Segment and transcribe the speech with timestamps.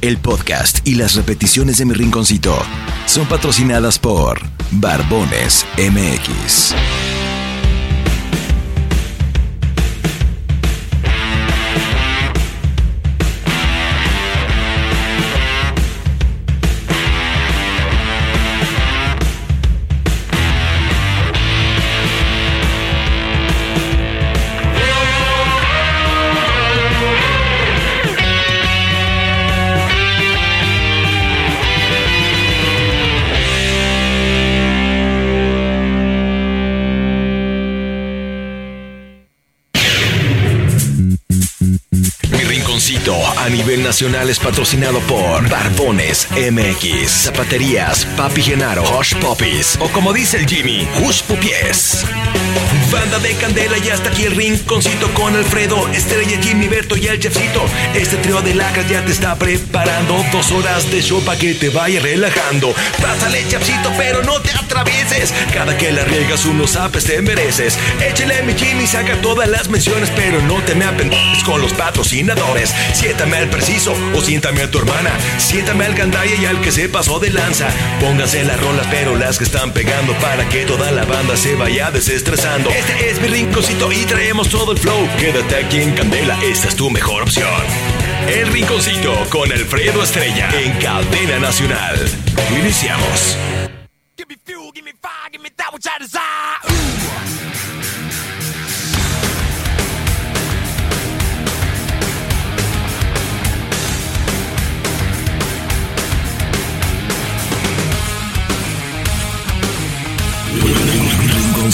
[0.00, 2.56] El podcast y las repeticiones de mi rinconcito
[3.06, 4.38] son patrocinadas por
[4.70, 6.72] Barbones MX.
[43.48, 50.12] A nivel nacional es patrocinado por Barbones MX, Zapaterías, Papi Genaro, Hush Puppies o como
[50.12, 52.04] dice el Jimmy, Hush Pupies.
[52.98, 57.20] Banda de Candela y hasta aquí el rinconcito con Alfredo, Estrella, Jimmy, Berto y el
[57.20, 57.64] Chefcito.
[57.94, 61.68] Este trío de lacras ya te está preparando dos horas de show para que te
[61.68, 62.74] vaya relajando.
[63.00, 65.32] Pásale, Chefcito, pero no te atravieses.
[65.54, 67.78] Cada que la riegas unos apes te mereces.
[68.00, 72.74] Échale mi Jimmy, saca todas las menciones, pero no te me apendejes con los patrocinadores.
[72.94, 75.10] Siéntame al preciso o siéntame a tu hermana.
[75.38, 77.68] Siéntame al gandaya y al que se pasó de lanza.
[78.00, 81.92] Pónganse las rolas, pero las que están pegando para que toda la banda se vaya
[81.92, 82.70] desestresando.
[83.00, 85.08] Es mi rinconcito y traemos todo el flow.
[85.18, 87.48] Quédate aquí en Candela, esta es tu mejor opción.
[88.28, 91.98] El rinconcito con Alfredo Estrella en Cadena Nacional.
[92.50, 93.36] Iniciamos.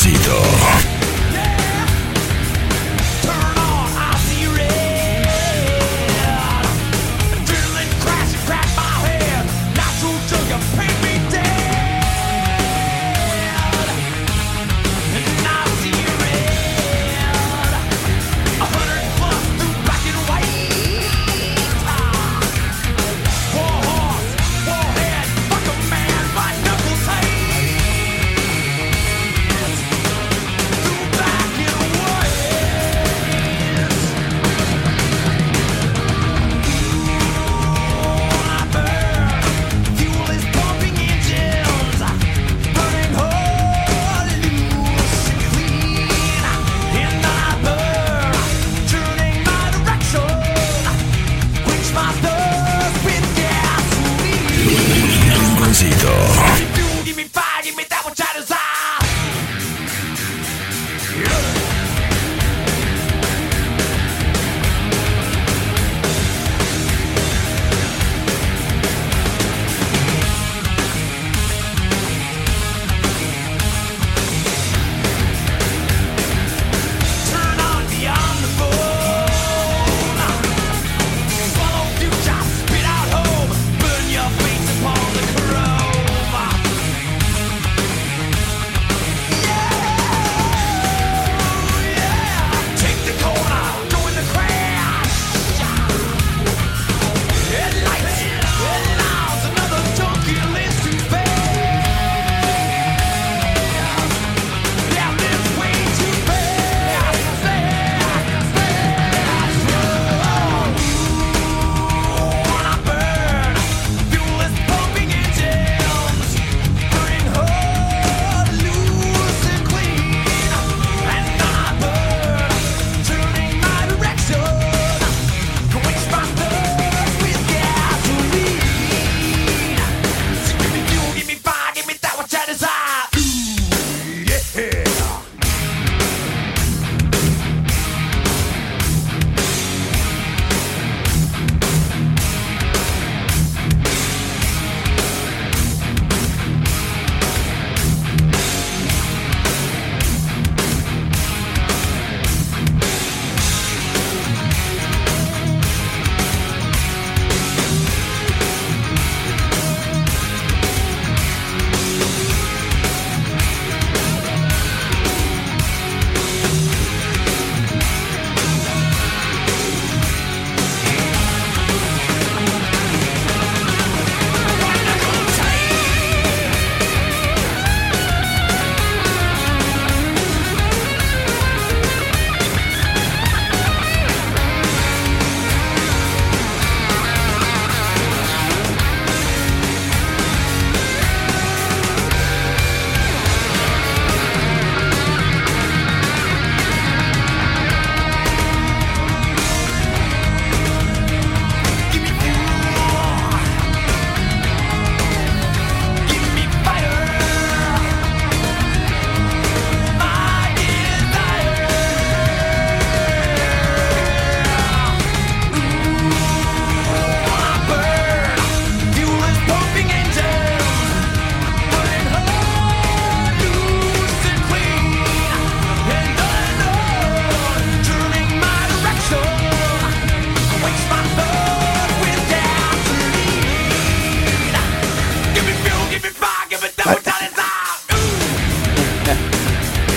[0.04, 0.94] Give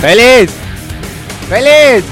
[0.07, 0.49] ¡Feliz!
[1.49, 2.05] ¡Feliz!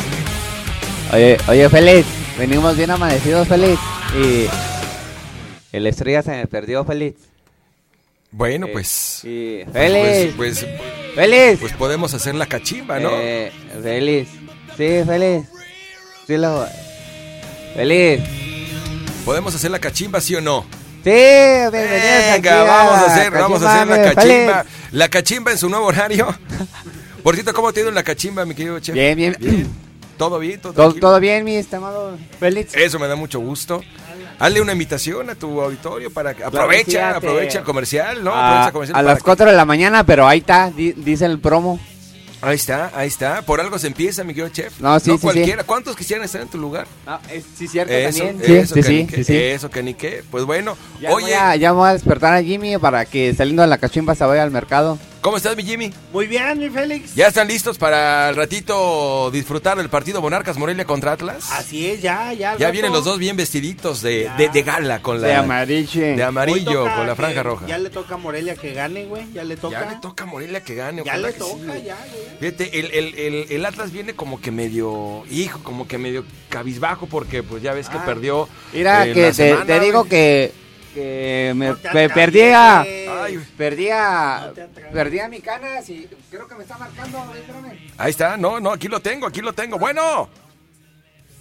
[1.14, 2.06] Oye, oye, Feliz.
[2.38, 3.80] Venimos bien amanecidos, Feliz.
[4.22, 4.48] Y.
[5.72, 7.14] El estrella se me perdió, Feliz.
[8.32, 9.22] Bueno, Eh, pues.
[9.24, 9.64] Y.
[9.64, 10.34] Pues, ¡Feliz!
[10.36, 10.66] pues,
[11.16, 11.58] ¡Feliz!
[11.62, 13.12] pues podemos hacer la cachimba, ¿no?
[13.14, 13.50] Eh,
[13.82, 14.28] feliz.
[14.76, 15.46] Sí, feliz.
[16.28, 16.68] Sí, lo.
[17.76, 18.20] Feliz.
[19.24, 20.66] Podemos hacer la cachimba, ¿sí o no?
[21.02, 24.64] Sí, bienvenidos aquí Venga, vamos a hacer, la vamos a hacer la cachimba, cachimba.
[24.64, 24.92] feliz.
[24.92, 26.28] La cachimba en su nuevo horario.
[27.26, 28.94] Por cierto, ¿cómo te ha ido en la cachimba, mi querido chef?
[28.94, 29.36] Bien, bien.
[30.16, 30.62] ¿Todo bien?
[30.62, 32.76] ¿Todo, Todo, todo bien, mi estimado Félix.
[32.76, 33.82] Eso me da mucho gusto.
[34.38, 38.24] Hazle una invitación a tu auditorio para que que aprovecha, sí, a- aprovecha el comercial,
[38.24, 38.32] ¿no?
[38.32, 41.40] a, comercial a las que- 4 de la mañana, pero ahí está, di- dice el
[41.40, 41.80] promo.
[42.44, 43.42] Ahí está, ahí está.
[43.42, 44.80] Por algo se empieza, mi querido chef.
[44.80, 45.22] No, sí, sí, sí.
[45.24, 45.64] cualquiera.
[45.64, 46.86] ¿Cuántos quisieran estar en tu lugar?
[47.08, 48.46] No, es, sí, cierto Eso, también.
[48.46, 49.36] Sí, eso, sí, que sí, sí, sí.
[49.36, 50.22] Eso, que ni qué.
[50.30, 53.64] Pues bueno, Ya, voy oye, a, ya voy a despertar a Jimmy para que saliendo
[53.64, 55.00] de la cachimba se vaya al mercado.
[55.26, 55.92] ¿Cómo estás, mi Jimmy?
[56.14, 57.16] Muy bien, mi Félix.
[57.16, 61.52] ¿Ya están listos para el ratito disfrutar del partido Monarcas Morelia contra Atlas?
[61.52, 62.54] Así es, ya, ya.
[62.58, 62.72] Ya rato.
[62.72, 66.02] vienen los dos bien vestiditos de, de, de gala con la De amarillo.
[66.16, 67.66] de amarillo toca con la que- franja roja.
[67.66, 69.26] Ya le toca a Morelia que gane, güey.
[69.34, 69.80] Ya le toca.
[69.82, 71.02] Ya le toca a Morelia que gane.
[71.04, 71.82] Ya le toca, sí.
[71.86, 72.52] ya, güey.
[72.54, 77.08] Fíjate, el, el, el, el Atlas viene como que medio, hijo, como que medio cabizbajo
[77.08, 78.06] porque pues ya ves que Ah.
[78.06, 78.48] perdió.
[78.74, 80.10] Mira, eh, que la te, semana, te digo güey.
[80.10, 80.52] que,
[80.96, 82.82] que me No pe- perdía.
[82.82, 87.20] Ay, perdía, No perdía mi canas y creo que me está marcando.
[87.36, 87.78] espérame.
[87.98, 89.78] Ahí está, no, no, aquí lo tengo, aquí lo tengo.
[89.78, 90.30] Bueno,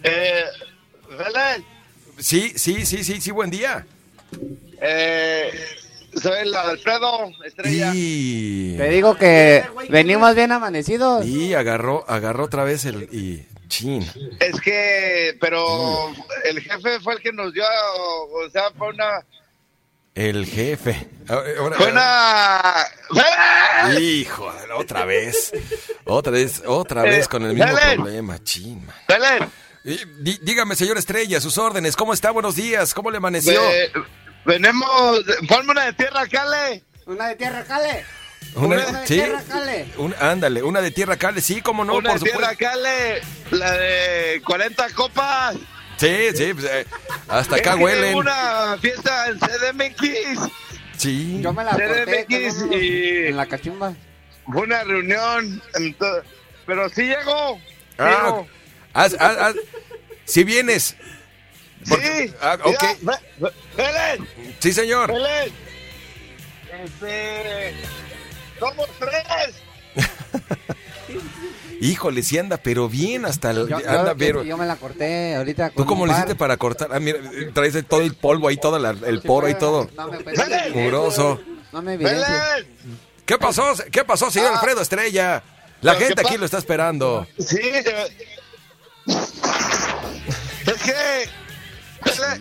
[0.03, 0.45] Eh,
[2.19, 3.87] sí, sí, sí, sí, sí, buen día.
[4.81, 5.51] eh,
[6.21, 7.93] soy el Alfredo Estrella.
[7.95, 11.25] Y, Te digo que venimos bien amanecidos.
[11.27, 14.03] y agarró, agarró otra vez el y chin.
[14.41, 16.13] Es que, pero
[16.45, 19.25] el jefe fue el que nos dio, o sea, fue una,
[20.15, 21.09] El jefe.
[21.29, 22.87] Ahora- ahora- fue una,
[23.83, 24.01] ¡Félix!
[24.01, 25.53] Hijo, otra vez.
[26.05, 27.97] Otra vez, otra vez Eh, con el mismo dale.
[27.97, 28.87] problema, chin.
[28.87, 29.51] man.
[29.85, 32.31] Dí- dígame, señor Estrella, sus órdenes, ¿cómo está?
[32.31, 33.61] Buenos días, ¿cómo le amaneció?
[33.71, 33.91] eh,
[34.45, 36.85] venimos, ponme una de tierra, Cale.
[37.07, 38.05] Una de tierra, cale.
[38.55, 39.89] Una, una de sí, tierra, cale.
[39.99, 42.65] un- ándale, una de tierra cale, sí, cómo no, una por de tierra, supuesto.
[42.65, 43.21] Cale.
[43.51, 45.57] La de 40 copas.
[45.97, 46.87] Sí, sí, pues, eh,
[47.29, 48.15] hasta acá huelen.
[48.17, 50.51] Una fiesta en CDMX.
[50.97, 51.41] Sí.
[51.43, 53.95] Yo me la corté CDMX y- en la cachimba.
[54.47, 56.23] Fue una reunión, ento-
[56.67, 57.61] pero sí llegó.
[57.99, 58.49] Ah, llegó.
[58.93, 59.57] haz- haz- haz-
[60.25, 60.97] si vienes.
[61.89, 62.35] Porque- sí.
[62.41, 62.85] ah, ok.
[63.77, 64.17] Mira,
[64.59, 65.13] Sí, señor.
[65.13, 65.53] Félix.
[66.85, 67.75] Este,
[68.59, 69.55] somos tres.
[71.85, 74.43] Híjole, sí anda, pero bien hasta el, Yo, anda, yo- pero.
[74.43, 75.71] yo me la corté ahorita.
[75.71, 76.89] ¿Tú cómo le hiciste para cortar?
[76.93, 77.19] Ah, mira,
[77.53, 79.89] traes todo el polvo ahí, todo la- el poro y todo.
[81.73, 81.97] No me.
[81.97, 82.11] No.
[83.27, 83.75] ¿Qué pasó?
[83.91, 84.55] ¿Qué pasó, señor Ah.
[84.59, 85.43] Alfredo Estrella?
[85.81, 87.27] La gente aquí lo está esperando.
[87.39, 87.59] Sí.
[90.67, 91.29] Es que,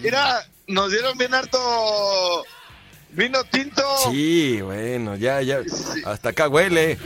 [0.01, 2.45] mira, nos dieron bien harto
[3.09, 3.81] vino tinto.
[4.12, 5.62] Sí, bueno, ya, ya.
[6.05, 6.97] Hasta acá huele.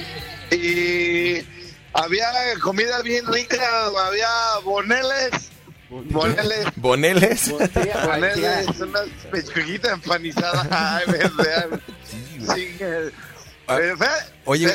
[0.52, 1.42] Y
[1.98, 2.30] había
[2.62, 4.30] comida bien rica, había
[4.64, 5.50] boneles.
[5.90, 6.66] Boneles.
[6.76, 7.50] ¿Boneles?
[7.50, 10.68] Boneles, unas pechuguitas empanizadas.
[10.72, 11.80] Ay, verdad.
[12.54, 13.12] Sí, eh,
[13.70, 13.96] Ah, eh,
[14.48, 14.68] oye,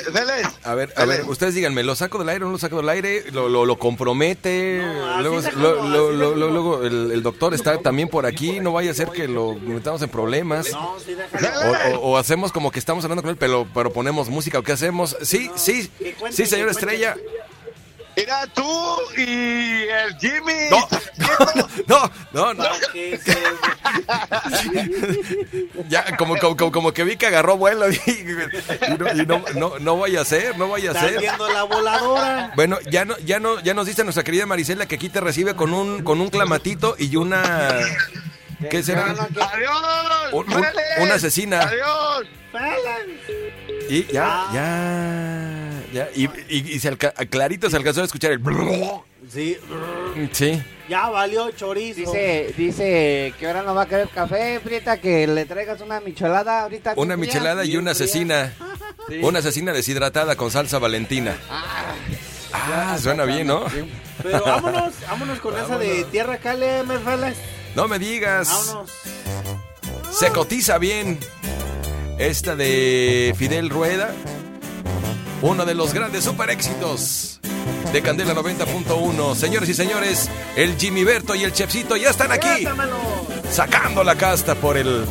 [0.65, 2.89] A ver, a ver, ustedes díganme, ¿lo saco del aire o no lo saco del
[2.89, 3.25] aire?
[3.33, 4.81] ¿Lo, lo, lo compromete?
[4.83, 6.37] No, luego, lo- lo- así lo- déjalo.
[6.37, 9.55] lo- luego el, el doctor está también por aquí, no vaya a ser que lo
[9.55, 10.71] metamos en problemas.
[10.71, 11.17] No, sí.
[11.93, 14.63] O, o- o hacemos como que estamos hablando con él, pero, pero ponemos música o
[14.63, 15.17] qué hacemos.
[15.23, 15.91] Sí, sí,
[16.31, 16.69] sí, señor.
[16.69, 17.17] Estrella.
[18.17, 20.69] Mira tú y el Jimmy.
[20.71, 20.89] No,
[21.87, 22.69] no, no, no, No,
[25.89, 29.45] ya como, como, como, como que vi que agarró vuelo y, y no, y no,
[29.55, 31.19] no, no vaya a ser, no vaya a ser.
[31.21, 32.53] viendo la voladora.
[32.57, 35.55] Bueno, ya no, ya no, ya nos dice nuestra querida Marisela que aquí te recibe
[35.57, 37.71] con un, con un clamatito y una,
[38.71, 39.07] ¿qué será?
[39.11, 40.33] Adiós.
[40.33, 40.47] Un-
[41.01, 41.61] una asesina.
[41.63, 42.27] Adiós.
[43.89, 48.41] Y ya, ya, ya, y, y, y se alca- clarito se alcanzó a escuchar el,
[49.33, 49.57] Sí,
[50.33, 50.63] sí.
[50.89, 52.01] ya valió chorizo.
[52.01, 56.63] Dice, dice que ahora no va a querer café, Prieta, que le traigas una michelada
[56.63, 56.95] ahorita.
[56.97, 58.05] Una michelada y una fría.
[58.05, 58.53] asesina,
[59.23, 61.37] una asesina deshidratada con salsa valentina.
[62.53, 63.65] Ah, suena bien, ¿no?
[64.23, 66.95] Pero vámonos, vámonos con esa de tierra cale, me.
[67.75, 68.49] No me digas.
[68.69, 68.91] Vámonos.
[70.13, 71.19] Se cotiza bien
[72.19, 74.11] esta de Fidel Rueda,
[75.43, 77.41] uno de los grandes super éxitos
[77.93, 79.35] de Candela 90.1.
[79.35, 82.67] Señores y señores, el Jimmy Berto y el Chefcito ya están aquí,
[83.51, 85.05] sacando la casta por el,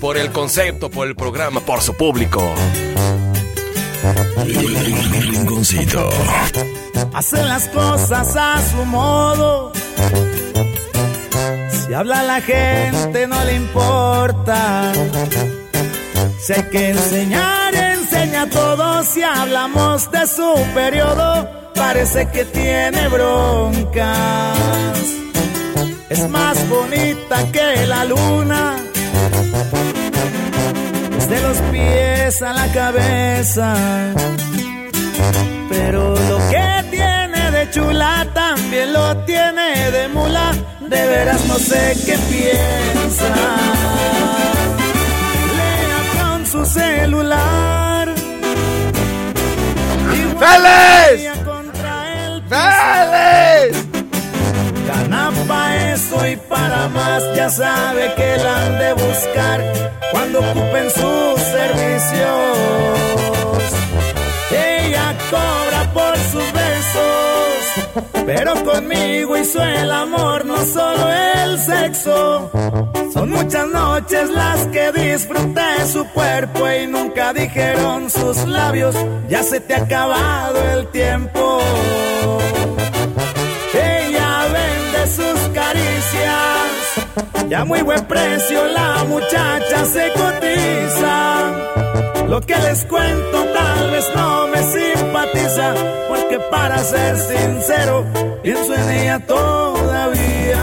[0.00, 2.54] por el concepto, por el programa, por su público.
[5.20, 6.08] Rinconcito.
[7.14, 9.72] Hace las cosas a su modo.
[11.70, 14.92] Si habla la gente no le importa.
[16.40, 17.74] Si hay que enseñar,
[18.42, 19.04] enseña todo.
[19.04, 24.58] Si hablamos de su periodo, parece que tiene broncas.
[26.08, 28.76] Es más bonita que la luna.
[31.10, 33.74] Desde los pies a la cabeza.
[35.68, 40.52] Pero lo que tiene de chula también lo tiene de mula.
[40.80, 43.34] De veras no sé qué piensa.
[45.56, 47.91] Lea con su celular.
[50.42, 51.38] ¡Félix!
[51.44, 51.94] Contra
[52.24, 53.86] el ¡Félix!
[54.88, 59.60] Gana pa' eso y para más, ya sabe que la han de buscar
[60.10, 62.58] cuando ocupen sus servicios.
[64.50, 67.21] Ella cobra por sus besos,
[68.26, 72.50] pero conmigo hizo el amor, no solo el sexo.
[73.12, 78.94] Son muchas noches las que disfruté su cuerpo y nunca dijeron sus labios,
[79.28, 81.60] ya se te ha acabado el tiempo.
[83.74, 91.91] Ella vende sus caricias, ya muy buen precio la muchacha se cotiza.
[92.32, 95.74] Lo que les cuento tal vez no me simpatiza,
[96.08, 98.06] porque para ser sincero,
[98.42, 100.62] pienso en ella todavía.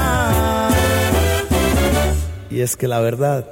[2.50, 3.46] Y es que la verdad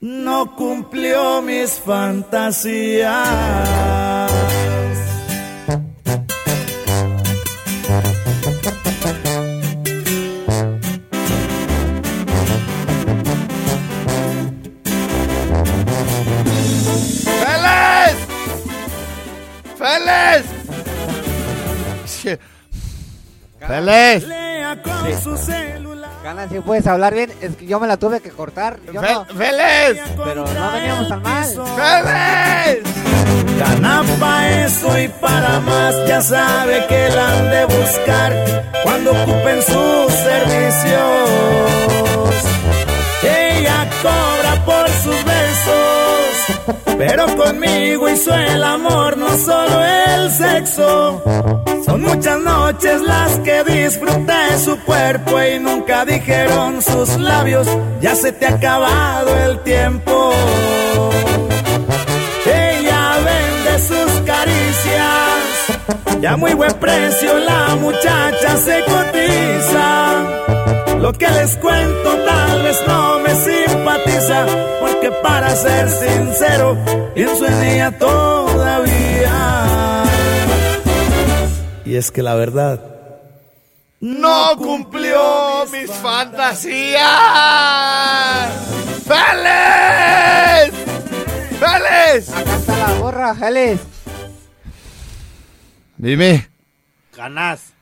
[0.00, 3.12] no cumplió mis fantasías.
[24.26, 26.10] Lea con su celular.
[26.22, 27.32] Gana, si puedes hablar bien.
[27.40, 28.78] Es que yo me la tuve que cortar.
[28.92, 29.00] Yo.
[30.24, 31.46] Pero no veníamos tan mal.
[31.46, 32.90] ¡Félix!
[33.58, 38.32] Gana pa' eso y para más, ya sabe que la han de buscar
[38.82, 41.30] cuando ocupen sus servicios.
[43.22, 46.03] Ella cobra por sus besos,
[46.96, 51.22] pero conmigo hizo el amor, no solo el sexo.
[51.84, 57.66] Son muchas noches las que disfruté su cuerpo y nunca dijeron sus labios,
[58.00, 60.32] ya se te ha acabado el tiempo.
[62.46, 70.83] Ella vende sus caricias, ya muy buen precio la muchacha se cotiza.
[71.04, 74.46] Lo que les cuento tal vez no me simpatiza,
[74.80, 76.78] porque para ser sincero,
[77.14, 79.34] pienso en ella todavía.
[81.84, 82.80] Y es que la verdad,
[84.00, 87.02] ¡No cumplió mis fantasías!
[89.06, 90.74] ¡Félix!
[91.60, 92.32] ¡Félix!
[92.34, 93.82] Acá está la gorra, Félix.
[95.98, 96.48] Dime,
[97.14, 97.74] Ganás.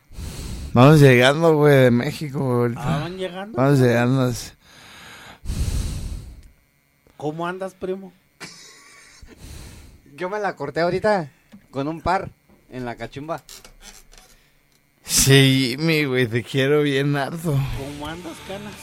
[0.73, 2.59] Vamos llegando, güey, de México, güey.
[2.61, 2.83] ahorita.
[2.83, 3.57] ¿Ah, van llegando?
[3.57, 4.33] Vamos llegando.
[7.17, 8.13] ¿Cómo andas, primo?
[10.17, 11.31] Yo me la corté ahorita
[11.71, 12.31] con un par
[12.71, 13.43] en la cachumba.
[15.05, 17.53] Sí, mi güey, te quiero bien harto.
[17.79, 18.75] ¿Cómo andas, canas?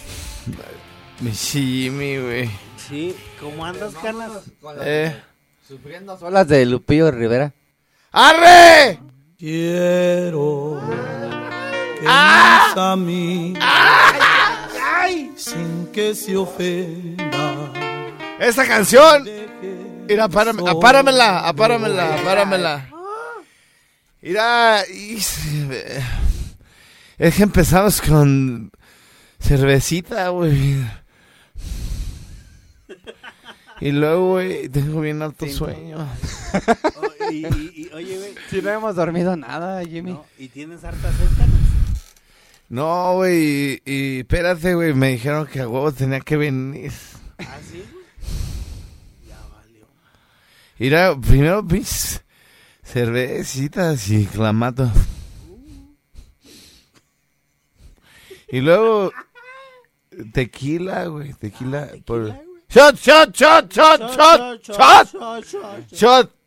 [1.22, 2.50] Mi Jimmy, güey.
[2.78, 4.32] Sí, ¿cómo andas, canas?
[4.82, 5.16] Eh.
[5.68, 7.54] Sufriendo solas de Lupillo Rivera.
[8.12, 9.00] ¡Arre!
[9.40, 10.82] quiero
[12.00, 12.74] que ¡Ah!
[12.92, 13.54] a mí
[15.36, 17.72] sin que se ofenda.
[18.40, 19.28] Esta canción.
[20.08, 22.90] Mira, párame, apáramela, apáramela, apáramela.
[24.22, 25.18] Mira, y-
[27.18, 28.72] es que empezamos con
[29.40, 30.78] cervecita, güey.
[33.82, 35.98] Y luego, güey, tengo bien alto sueño.
[36.98, 38.34] Oh, y, y- y- oye, güey.
[38.50, 40.14] Si no hemos dormido nada, Jimmy.
[40.14, 40.26] ¿no?
[40.40, 41.49] ¿Y tienes harta sed, canas?
[42.70, 46.92] No, güey, y, y espérate, güey, me dijeron que a huevo tenía que venir.
[47.40, 47.84] ¿Ah, sí?
[47.92, 49.28] güey?
[49.28, 49.88] Ya valió.
[50.78, 52.22] Mira, primero, mis
[52.84, 54.92] cervecitas y clamato.
[58.50, 59.12] Y luego,
[60.32, 61.90] tequila, güey, tequila.
[62.06, 62.36] por...
[62.70, 65.08] ¡Shot, shot, shot, shot, shot, shot!
[65.12, 65.92] shot, shot.
[65.92, 66.39] ¡Shot!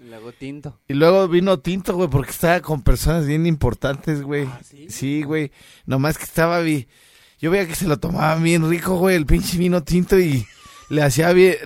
[0.00, 0.80] Y luego tinto.
[0.88, 4.46] Y luego vino tinto, güey, porque estaba con personas bien importantes, güey.
[4.46, 4.86] ¿Ah, sí?
[4.88, 5.52] Sí, güey.
[5.84, 6.88] Nomás que estaba vi...
[7.38, 10.46] Yo veía que se lo tomaban bien rico, güey, el pinche vino tinto y
[10.90, 11.56] le hacía bien,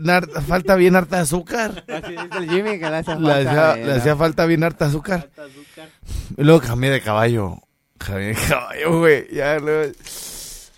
[0.47, 1.85] falta bien harta azúcar.
[1.89, 3.39] Así dice el Jimmy que le hace Le falta.
[3.39, 5.31] hacía, eh, le hacía falta bien harta azúcar.
[6.37, 7.57] Y luego cambié de caballo.
[7.99, 9.27] Cambié de caballo, güey.
[9.35, 9.93] Ya, luego,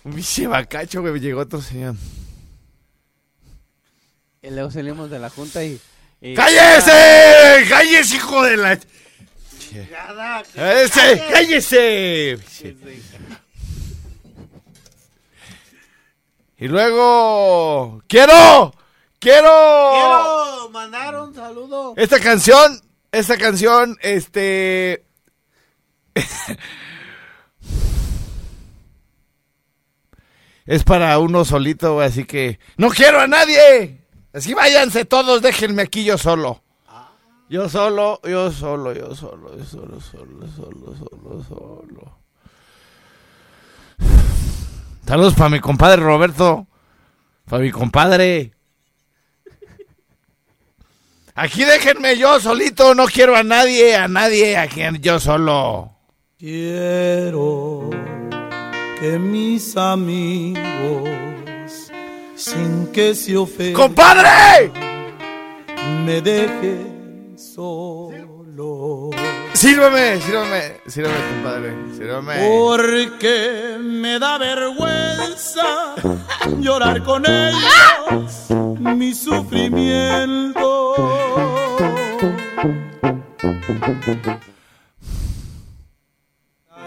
[0.03, 1.19] un biche bacacho, güey.
[1.19, 1.95] Llegó otro señor.
[4.41, 5.79] Y luego salimos de la junta y.
[6.21, 7.65] y- ¡Cállese!
[7.69, 8.79] ¡Cállese, hijo de la...
[10.55, 11.23] ¡Cállese!
[11.31, 12.39] ¡Cállese!
[16.57, 18.01] Y luego...
[18.07, 18.73] ¡Quiero!
[19.19, 19.91] ¡Quiero!
[19.91, 21.93] Quiero mandar un saludo.
[21.97, 22.81] Esta canción,
[23.11, 25.05] esta canción, este...
[30.65, 32.59] es para uno solito, así que...
[32.77, 34.06] ¡No quiero a nadie!
[34.37, 36.61] Así váyanse todos, déjenme aquí yo solo.
[37.49, 42.19] Yo solo, yo solo, yo solo, yo solo, solo, solo, solo, solo.
[45.07, 46.67] Saludos para mi compadre Roberto.
[47.45, 48.53] Para mi compadre.
[51.33, 55.95] Aquí déjenme yo solito, no quiero a nadie, a nadie, aquí yo solo.
[56.37, 57.89] Quiero
[58.99, 61.09] que mis amigos,
[62.37, 64.71] sin que se ofendan, ¡Compadre!
[66.05, 69.09] me dejen solo.
[69.53, 72.35] Sírvame, sírvame, sírvame, compadre, sírvame.
[72.47, 75.95] Porque me da vergüenza
[76.59, 78.47] llorar con ellos
[78.79, 80.95] mi sufrimiento.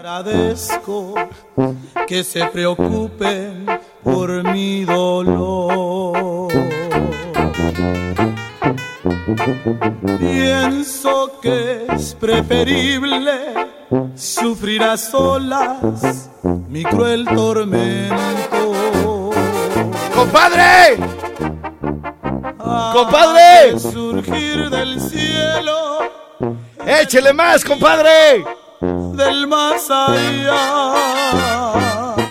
[0.01, 1.13] Agradezco
[2.07, 3.67] que se preocupen
[4.03, 6.51] por mi dolor.
[10.17, 13.53] Pienso que es preferible
[14.15, 16.31] sufrir a solas
[16.67, 19.29] mi cruel tormento.
[20.15, 20.97] ¡Compadre!
[22.57, 23.79] ¡Compadre!
[23.79, 25.99] surgir del cielo,
[26.87, 28.43] ¡Échele más, compadre!
[29.25, 30.93] Del más allá.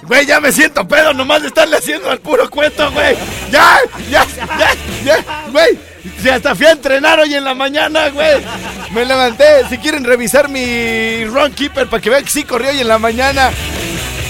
[0.02, 3.16] Güey, ya me siento pedo nomás de estarle haciendo al puro cuento, güey.
[3.50, 3.78] Ya,
[4.10, 4.26] ya,
[4.58, 4.74] ya,
[5.04, 5.78] ya, güey.
[6.20, 8.42] Si hasta fui a entrenar hoy en la mañana, güey.
[8.92, 9.68] Me levanté.
[9.68, 12.98] Si quieren revisar mi run keeper para que vean que sí corrió hoy en la
[12.98, 13.50] mañana.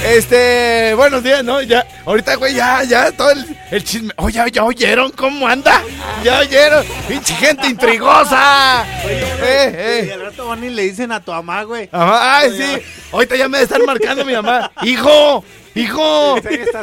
[0.04, 1.60] Este, buenos días, ¿no?
[1.60, 4.14] Ya, ahorita, güey, ya, ya, todo el, el chisme.
[4.32, 5.82] Ya, ya oyeron cómo anda.
[6.24, 6.84] Ya oyeron.
[7.06, 8.84] Pinche gente intrigosa.
[9.04, 10.12] Eh, Y eh.
[10.12, 11.88] al rato van y le dicen a tu mamá, güey.
[11.92, 12.82] Ajá, ay, sí.
[13.12, 14.72] Ahorita ya me estar marcando mi mamá.
[14.82, 16.36] Hijo, hijo.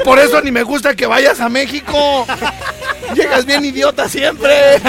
[0.03, 2.25] Por eso ni me gusta que vayas a México.
[3.15, 4.81] Llegas bien idiota siempre.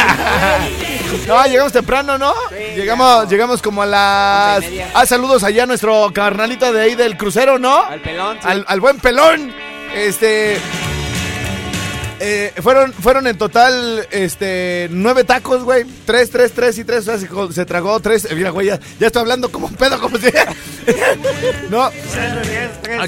[1.26, 2.34] No, llegamos temprano, ¿no?
[2.76, 4.64] llegamos, llegamos como a las.
[4.94, 7.84] Ah, saludos allá a nuestro carnalito de ahí del crucero, ¿no?
[7.84, 8.38] Al pelón.
[8.40, 8.48] sí.
[8.48, 9.52] Al, al buen pelón.
[9.94, 10.58] Este.
[12.20, 15.84] Eh, fueron, fueron en total este, nueve tacos, güey.
[16.04, 17.06] Tres, tres, tres y tres.
[17.06, 18.24] O sea, se, tragó tres.
[18.24, 20.26] Eh, Mira, güey, ya, ya estoy hablando como un pedo, como si.
[21.70, 21.82] no.
[21.82, 21.92] ¿A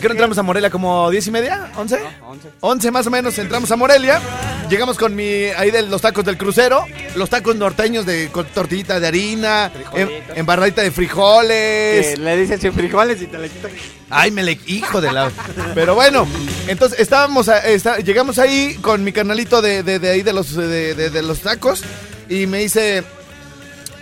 [0.01, 0.71] qué hora entramos a Morelia?
[0.71, 1.71] ¿Como diez y media?
[1.77, 1.99] ¿Once?
[2.27, 2.49] Once.
[2.61, 4.21] Once más o menos entramos a Morelia.
[4.69, 5.47] Llegamos con mi.
[5.57, 6.85] Ahí de los tacos del crucero.
[7.17, 9.73] Los tacos norteños de con tortillita de harina.
[9.95, 12.07] Em, embarradita de frijoles.
[12.09, 13.71] Que le dicen sin frijoles y te le quitan.
[14.11, 14.59] Ay, me le.
[14.67, 15.31] Hijo de la.
[15.75, 16.27] Pero bueno,
[16.69, 17.49] entonces estábamos.
[17.49, 21.41] a- está- llegamos ahí con mi carnalito de, de, de ahí de los, de, los
[21.41, 21.83] tacos.
[22.29, 23.03] Y me dice.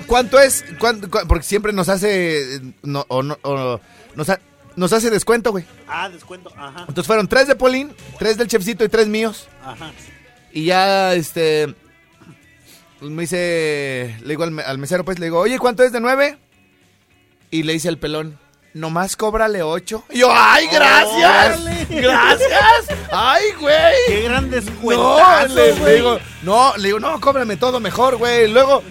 [0.07, 0.65] ¿Cuánto es?
[0.79, 2.61] ¿Cuánto- cu- porque siempre nos hace.
[2.83, 3.81] No, o no- o
[4.15, 4.41] nos, ha-
[4.77, 5.65] nos hace descuento, güey.
[5.87, 6.51] Ah, descuento.
[6.57, 9.49] Ajá, Entonces fueron tres de Polín, tres del chefcito y tres míos.
[9.65, 9.93] ajá.
[10.53, 11.75] Y ya, este.
[12.99, 14.17] pues me dice.
[14.23, 16.39] Le digo al, me- al mesero, pues le digo, oye, ¿cuánto es de nueve?
[17.51, 18.39] Y le dice el pelón,
[18.75, 20.05] nomás cóbrale ocho.
[20.11, 21.89] Y yo, ¡ay, gracias!
[21.89, 22.99] ¡Gracias!
[23.11, 23.95] ¡Ay, güey!
[24.07, 28.49] Qué gran No, descuentazo, le, digo, no, le digo, no, cóbrame todo mejor, güey.
[28.49, 28.83] Luego,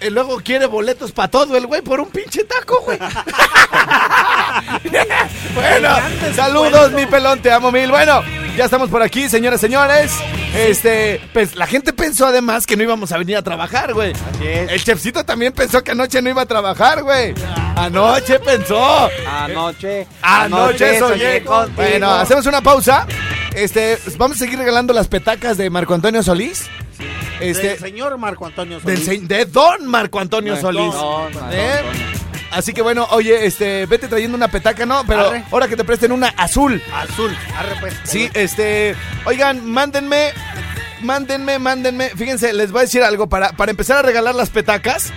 [0.00, 2.98] eh, luego quiere boletos para todo el güey por un pinche taco, güey.
[5.54, 5.88] bueno,
[6.34, 7.90] saludos, mi pelón, te amo mil.
[7.90, 8.22] Bueno,
[8.56, 10.12] ya estamos por aquí, señoras, señores.
[10.54, 14.12] Este, pues la gente pensó además que no íbamos a venir a trabajar, güey.
[14.12, 14.70] Así es.
[14.70, 17.34] El chefcito también pensó que anoche no iba a trabajar, güey.
[17.76, 19.08] Anoche pensó.
[19.28, 20.06] Anoche.
[20.22, 21.72] Anoche soñé contigo.
[21.76, 23.06] Bueno, hacemos una pausa.
[23.54, 26.66] Este, vamos a seguir regalando las petacas de Marco Antonio Solís.
[27.40, 29.20] Este, Del señor Marco Antonio del Solís.
[29.22, 30.94] se- de Don Marco Antonio Solís.
[30.94, 31.82] no, no, ¿Eh?
[32.50, 35.04] Así que bueno, oye, este, vete trayendo una petaca, ¿no?
[35.06, 35.44] Pero Arre.
[35.50, 36.80] ahora que te presten una azul.
[36.92, 37.36] Azul.
[37.56, 37.94] Arre, pues.
[38.04, 40.32] Sí, este, oigan, mándenme,
[41.00, 42.10] mándenme, mándenme.
[42.10, 45.12] Fíjense, les voy a decir algo para, para empezar a regalar las petacas.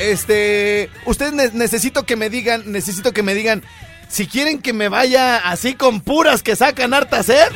[0.00, 3.64] Este, ustedes ne- necesito que me digan, necesito que me digan
[4.08, 7.48] si quieren que me vaya así con puras que sacan harta sed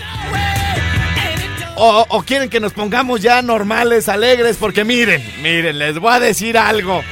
[1.76, 6.20] O, o quieren que nos pongamos ya normales, alegres, porque miren, miren, les voy a
[6.20, 7.02] decir algo.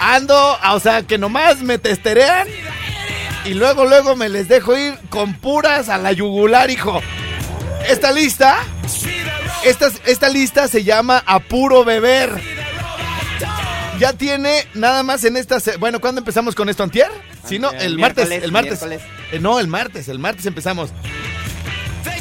[0.00, 2.48] Ando, o sea, que nomás me testerean
[3.44, 7.00] y luego, luego me les dejo ir con puras a la yugular, hijo.
[7.88, 8.56] Esta lista,
[9.64, 12.40] esta, esta lista se llama Apuro Beber.
[13.98, 15.58] Ya tiene nada más en esta.
[15.78, 16.82] Bueno, ¿cuándo empezamos con esto?
[16.82, 17.08] ¿Antier?
[17.48, 18.28] Sí, no, el martes.
[18.44, 18.80] El martes.
[19.32, 20.08] Eh, no, el martes.
[20.08, 20.90] El martes empezamos.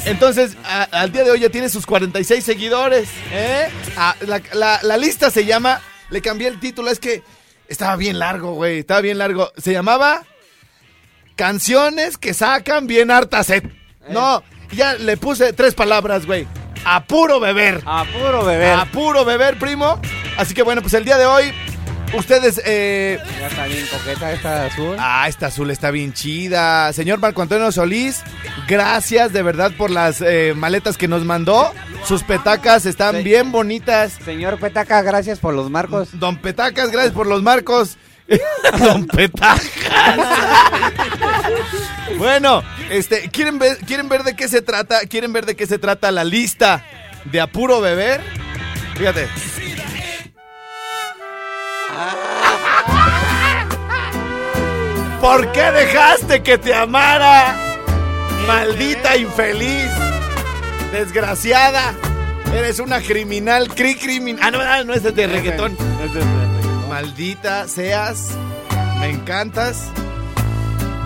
[0.05, 3.09] Entonces, a- al día de hoy ya tiene sus 46 seguidores.
[3.31, 3.69] ¿eh?
[4.27, 5.81] La, la- la lista se llama.
[6.11, 7.23] Le cambié el título, es que
[7.67, 8.79] estaba bien largo, güey.
[8.79, 9.51] Estaba bien largo.
[9.57, 10.23] Se llamaba
[11.35, 13.63] Canciones que sacan bien harta sed.
[14.09, 16.45] No, ya le puse tres palabras, güey.
[16.85, 17.81] A puro beber.
[17.85, 18.73] A puro beber.
[18.73, 19.99] A puro beber, primo.
[20.37, 21.53] Así que bueno, pues el día de hoy,
[22.13, 22.61] ustedes.
[22.65, 23.19] Eh...
[23.39, 24.95] Ya está bien coqueta esta azul.
[24.99, 26.91] Ah, esta azul está bien chida.
[26.93, 28.21] Señor Marco Antonio Solís,
[28.67, 31.73] gracias de verdad por las eh, maletas que nos mandó.
[32.05, 34.17] Sus petacas están bien bonitas.
[34.25, 36.09] Señor Petaca, gracias por los marcos.
[36.13, 37.97] Don Petacas, gracias por los marcos.
[38.79, 39.69] Don Petacas.
[42.17, 45.01] bueno, este, ¿quieren ver, ¿quieren ver de qué se trata?
[45.01, 46.83] ¿Quieren ver de qué se trata la lista
[47.25, 48.21] de apuro beber?
[48.95, 49.27] Fíjate.
[55.21, 57.55] ¿Por qué dejaste que te amara?
[58.47, 59.89] Maldita infeliz.
[60.91, 61.93] Desgraciada.
[62.53, 64.41] Eres una criminal, cri criminal.
[64.43, 65.77] Ah, no, no, no es de reggaetón.
[66.89, 68.29] Maldita seas.
[68.99, 69.83] Me encantas.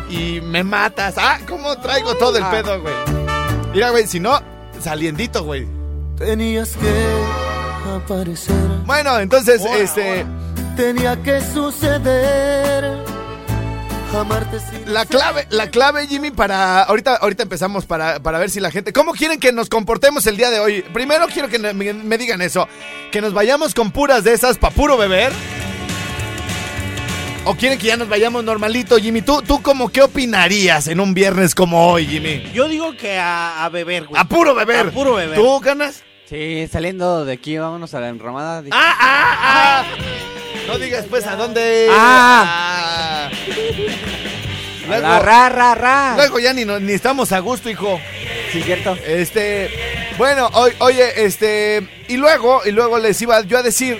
[0.10, 1.15] Y me matas.
[1.17, 2.51] Ah, ¿cómo traigo todo el Ah.
[2.51, 2.93] pedo, güey?
[3.73, 4.39] Mira, güey, si no,
[4.80, 5.67] saliendito, güey.
[6.17, 8.56] Tenías que aparecer.
[8.86, 10.25] Bueno, entonces, este.
[10.78, 12.97] Tenía que suceder.
[14.86, 16.84] La clave, la clave, Jimmy, para.
[16.84, 18.93] Ahorita, ahorita empezamos para, para ver si la gente.
[18.93, 20.82] ¿Cómo quieren que nos comportemos el día de hoy?
[20.93, 22.67] Primero quiero que me, me digan eso.
[23.12, 25.34] Que nos vayamos con puras de esas para puro beber.
[27.43, 29.21] ¿O quieren que ya nos vayamos normalito, Jimmy?
[29.21, 32.49] ¿Tú, tú como qué opinarías en un viernes como hoy, Jimmy?
[32.54, 34.19] Yo digo que a, a beber, güey.
[34.19, 34.88] A puro beber.
[34.88, 35.38] A puro beber.
[35.38, 36.04] ¿Tú, ganas?
[36.28, 38.63] Sí, saliendo de aquí, vámonos a la enramada.
[38.71, 39.84] ¡Ah, ah, ah!
[40.67, 41.88] No digas pues a dónde.
[41.91, 43.14] Ah.
[44.88, 46.13] Luego, la ra, ra, ra.
[46.15, 47.99] luego ya ni, ni estamos a gusto, hijo.
[48.51, 48.95] Sí, cierto.
[49.04, 49.71] Este,
[50.15, 50.47] bueno,
[50.78, 53.99] oye, este, y luego, y luego les iba yo a decir,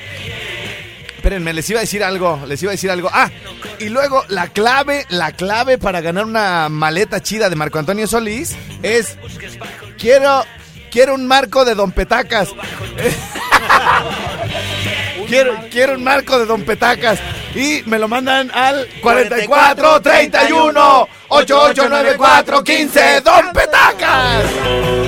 [1.16, 3.10] espérenme, les iba a decir algo, les iba a decir algo.
[3.12, 3.32] Ah,
[3.80, 8.56] y luego la clave, la clave para ganar una maleta chida de Marco Antonio Solís
[8.84, 9.18] es,
[9.98, 10.46] quiero,
[10.92, 12.50] quiero un marco de Don Petacas.
[15.28, 17.20] Quiero, quiero un marco de Don Petacas.
[17.56, 25.05] Y me lo mandan al 44 31 8894 15 Don Petacas.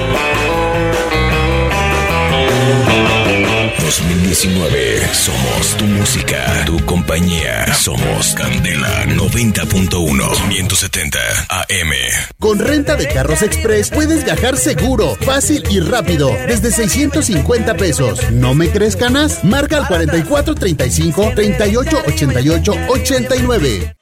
[4.28, 5.08] 2019.
[5.14, 7.74] Somos tu música, tu compañía.
[7.74, 11.92] Somos Candela 90.1 570 AM.
[12.38, 18.32] Con renta de carros express puedes viajar seguro, fácil y rápido, desde 650 pesos.
[18.32, 19.46] ¿No me crees, canas?
[19.46, 23.97] Marca al 44 35 38 88 89.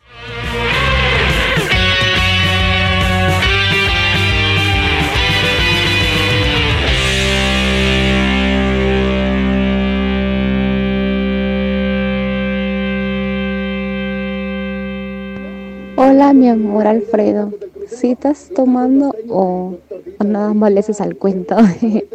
[15.97, 17.51] Hola, mi amor Alfredo.
[17.89, 19.77] ¿Sí estás tomando o,
[20.19, 21.55] o nada más al cuento?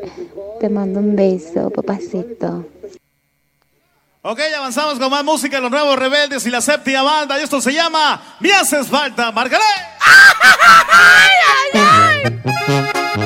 [0.61, 2.67] Te mando un beso, papacito.
[4.23, 7.41] Ok, avanzamos con más música, los nuevos rebeldes y la séptima banda.
[7.41, 9.65] Y esto se llama Me haces falta, Margaré.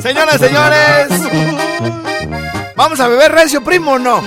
[0.00, 1.08] Señoras, señores.
[2.76, 4.22] Vamos a beber recio, primo, ¿o no?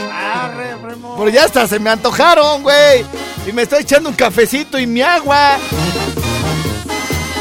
[1.18, 3.06] Pero ya hasta se me antojaron, güey.
[3.48, 5.58] Y me estoy echando un cafecito y mi agua.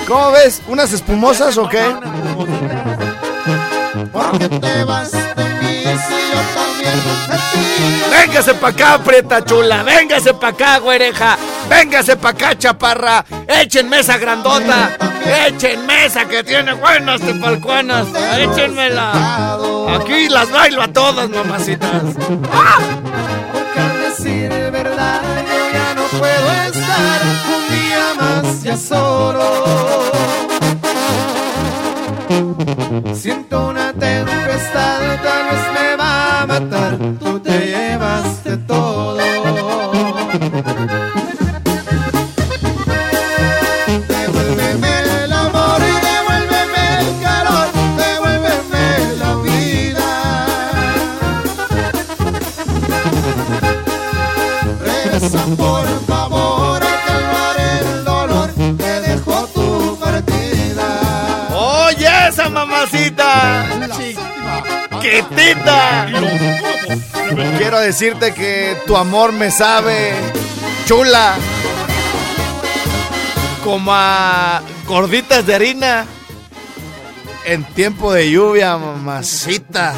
[0.07, 0.63] ¿Cómo ves?
[0.69, 1.83] ¿Unas espumosas o qué?
[4.61, 7.65] te vas de mí si yo también de ti?
[8.11, 9.83] Véngase pa' acá, prieta chula.
[9.83, 11.37] Véngase pa' acá, güereja.
[11.69, 13.25] Véngase pa' acá, chaparra.
[13.49, 14.97] Echen mesa grandota.
[15.47, 18.07] Echen mesa que tiene buenas tepalcuanas.
[18.39, 19.59] Échenmela.
[19.97, 22.15] Aquí las bailo a todas, mamacitas.
[23.53, 27.56] Porque al decir verdad yo ya no puedo estar
[28.77, 29.43] solo.
[33.15, 37.26] Siento una tempestad, tal vez me va a matar.
[67.59, 70.13] Quiero decirte que tu amor me sabe
[70.87, 71.37] chula.
[73.63, 76.07] Como a gorditas de harina.
[77.45, 79.95] En tiempo de lluvia, mamacita.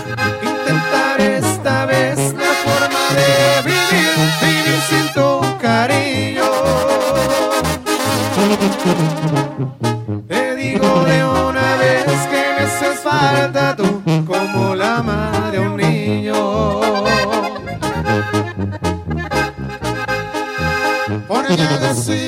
[21.48, 22.27] Por ella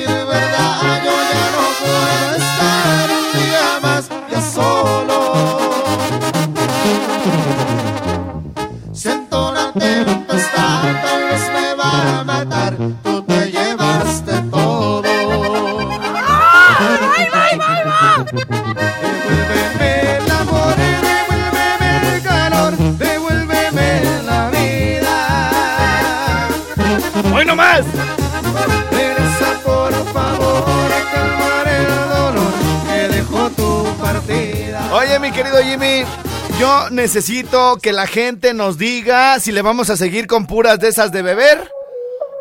[37.01, 41.11] necesito que la gente nos diga si le vamos a seguir con puras de esas
[41.11, 41.67] de beber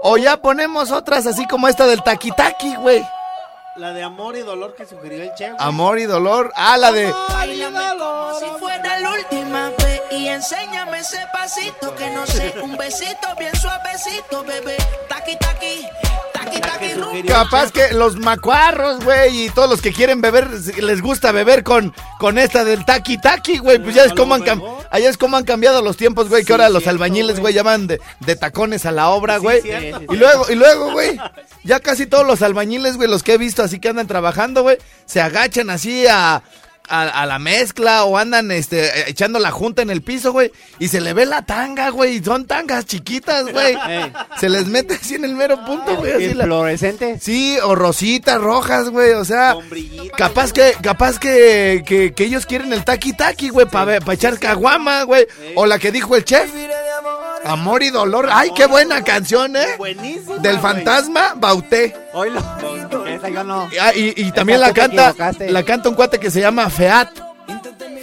[0.03, 3.03] o ya ponemos otras así como esta del taqui taqui, güey.
[3.77, 5.51] La de amor y dolor que sugirió el Che.
[5.59, 6.53] Amor y dolor.
[6.57, 12.11] Ah, la de Báilame como si fuera la última vez y enséñame ese pasito que
[12.11, 14.77] no sé, un besito bien suavecito, bebé.
[15.09, 15.89] Taqui taqui.
[17.27, 20.49] Capaz que los macuarros, güey, y todos los que quieren beber,
[20.81, 23.79] les gusta beber con, con esta del taqui taqui, güey.
[23.79, 26.53] Pues ya es como han, cam- allá es como han cambiado los tiempos, güey, que
[26.53, 29.61] ahora los albañiles, güey, llaman de, de tacones a la obra, güey.
[30.11, 31.19] y luego, y luego, güey,
[31.65, 34.79] ya casi todos los albañiles, güey, los que he visto así que andan trabajando, güey,
[35.07, 36.43] se agachan así a...
[36.93, 40.51] A, a la mezcla o andan este, echando la junta en el piso, güey.
[40.81, 42.23] Y se le ve la tanga, güey.
[42.23, 43.77] Son tangas chiquitas, güey.
[43.89, 44.13] Ey.
[44.41, 46.13] Se les mete así en el mero punto, güey.
[46.15, 47.19] así ¿Y la- fluorescente?
[47.21, 49.13] Sí, o rositas rojas, güey.
[49.13, 49.55] O sea,
[50.17, 55.05] capaz que, capaz que, que, que ellos quieren el taqui taqui, güey, para echar caguama,
[55.05, 55.27] güey.
[55.55, 56.51] O la que dijo el chef.
[57.45, 58.29] Amor y dolor.
[58.31, 59.77] Ay, qué buena canción, ¿eh?
[59.79, 60.39] Buenísimo.
[60.39, 61.97] Del fantasma Bauté.
[62.13, 62.41] Oílo.
[63.21, 63.69] Esa yo no.
[63.81, 65.15] Ah, Y, y también la canta,
[65.49, 67.09] la canta un cuate que se llama Feat.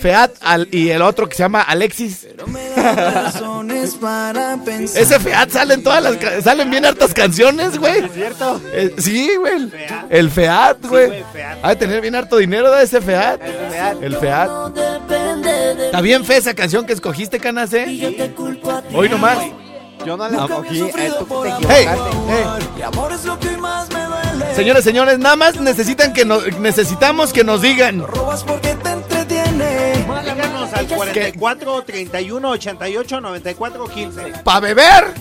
[0.01, 2.27] Feat al- y el otro que se llama Alexis.
[2.75, 5.01] Razones para pensar.
[5.01, 8.05] Ese Feat salen todas las salen bien hartas canciones, güey.
[8.05, 8.61] ¿Es cierto?
[8.73, 9.53] Eh, sí, güey.
[9.55, 9.73] el-
[10.09, 11.23] El Feat, güey.
[11.63, 13.41] Ha de tener bien harto dinero de ese Feat.
[14.01, 14.49] El Feat.
[15.85, 17.85] Está bien fe esa canción que escogiste, Canase.
[18.93, 19.39] Hoy nomás.
[20.05, 20.79] Yo no la cogí.
[20.81, 21.97] Eh, tú te equivocaste.
[24.57, 27.99] Señores, señores, nada más necesitan que nos, necesitamos que nos digan.
[28.07, 30.03] Robas porque te entretiene.
[30.23, 34.33] Díganos al 44 31 88 94 15.
[34.43, 35.13] ¿Pa beber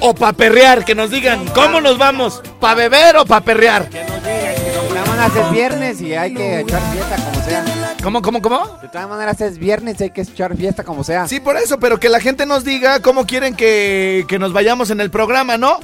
[0.00, 0.84] o pa perrear?
[0.84, 2.42] Que nos digan, ¿cómo nos vamos?
[2.60, 3.88] ¿Pa beber o pa perrear?
[3.88, 7.64] De todas maneras es viernes y hay que echar fiesta como sea.
[8.02, 8.78] ¿Cómo, cómo, cómo?
[8.82, 11.26] De todas maneras es viernes y hay que echar fiesta como sea.
[11.26, 14.90] Sí, por eso, pero que la gente nos diga cómo quieren que, que nos vayamos
[14.90, 15.80] en el programa, ¿no?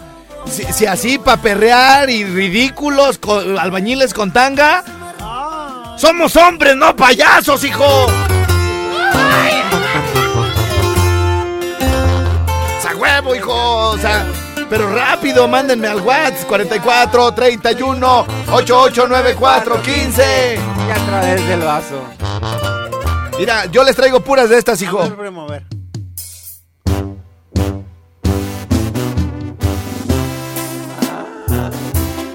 [0.50, 4.84] Si, si así, pa' perrear y ridículos, co- albañiles con tanga.
[5.96, 8.06] Somos hombres, no payasos, hijo.
[12.82, 13.90] ¡Sa huevo, hijo!
[13.90, 14.26] O sea,
[14.68, 20.58] pero rápido, mándenme al WhatsApp 44 31 8894 15.
[20.88, 22.02] Y a través del vaso.
[23.38, 25.00] Mira, yo les traigo puras de estas, hijo.
[25.02, 25.62] A ver.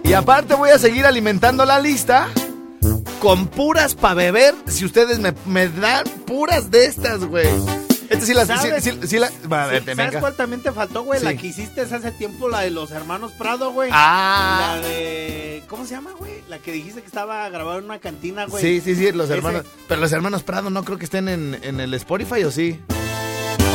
[0.08, 2.30] Y aparte voy a seguir alimentando la lista
[3.20, 4.56] con puras para beber.
[4.68, 7.48] Si ustedes me, me dan puras de estas, güey.
[8.10, 8.48] Este sí las...
[8.48, 8.84] Sí, ¿Sabes?
[8.86, 10.20] sí- sí la- va, vete, ¿Sabes venga.
[10.22, 11.20] cuál también te faltó, güey?
[11.20, 11.26] Sí.
[11.26, 13.90] La que hiciste hace tiempo, la de los hermanos Prado, güey.
[13.92, 14.78] Ah.
[14.82, 15.64] La de.
[15.68, 16.42] ¿Cómo se llama, güey?
[16.48, 18.64] La que dijiste que estaba grabada en una cantina, güey.
[18.64, 19.64] Sí, sí, sí, los Ese- hermanos.
[19.90, 22.80] Pero los hermanos Prado no creo que estén en, en el Spotify o sí.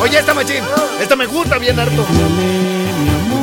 [0.01, 0.64] Oye, esta machín.
[0.99, 2.07] Esta me gusta bien harto.
[2.07, 3.42] Créeme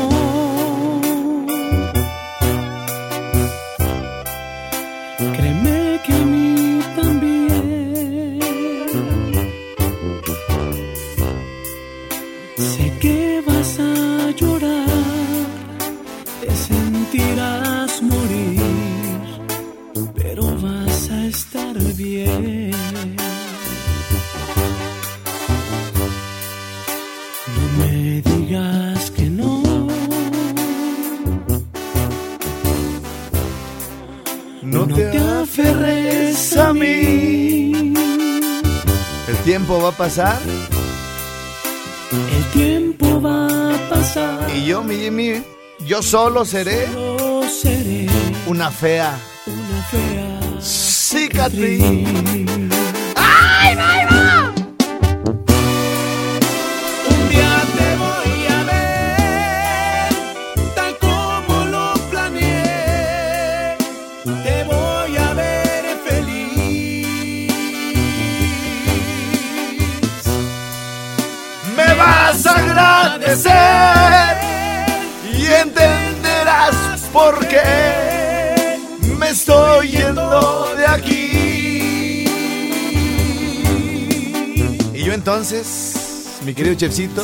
[40.09, 40.41] pasar
[42.09, 44.49] El tiempo va a pasar.
[44.55, 45.43] y yo, mi Jimmy,
[45.85, 48.07] yo solo seré Yo seré
[48.47, 51.83] una fea una fea cicatriz.
[79.29, 82.25] Me estoy yendo de aquí.
[84.95, 87.23] Y yo entonces, mi querido chefcito,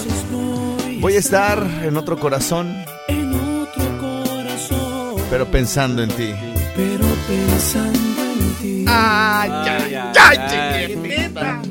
[1.00, 2.76] voy a estar en otro corazón,
[3.08, 6.32] En otro corazón, pero pensando en ti.
[6.76, 8.86] pero pensando en ti.
[8.88, 11.62] Ay, ay, ay, chiquitita.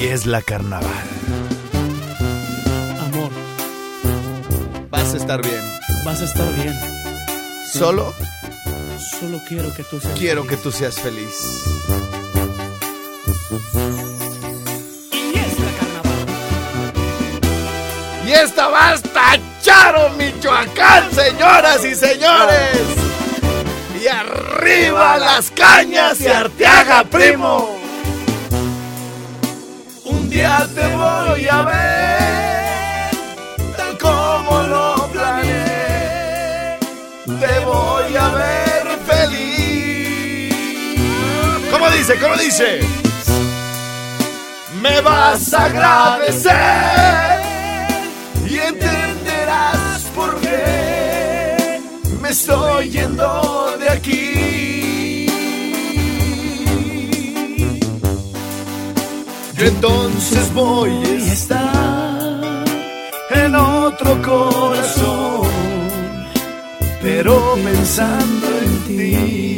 [0.00, 0.86] Y es la carnaval.
[3.00, 3.30] Amor,
[4.90, 5.60] Vas a estar bien.
[6.04, 6.74] vas a estar bien.
[7.72, 8.14] Solo
[9.18, 11.64] Solo quiero que tú seas quiero que tú seas feliz.
[15.10, 16.26] Y es la carnaval.
[18.26, 22.78] Y esta va hasta Charo, Michoacán, señoras y señores.
[24.02, 27.70] Y arriba las cañas y Arteaga, primo.
[30.04, 31.95] Un día te voy a ver,
[42.06, 42.20] dice?
[42.20, 42.80] ¿Cómo dice?
[44.80, 46.52] Me vas a agradecer
[48.48, 51.80] y entenderás por qué
[52.20, 55.26] me estoy yendo de aquí.
[59.58, 62.64] Entonces voy a estar
[63.30, 65.48] en otro corazón,
[67.02, 69.55] pero pensando en ti.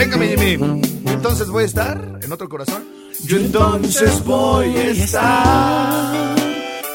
[0.00, 0.80] Venga, mi Jimmy.
[1.08, 2.82] Entonces voy a estar en otro corazón.
[3.24, 6.36] Yo entonces voy a estar